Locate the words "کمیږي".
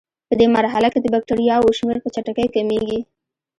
2.55-2.99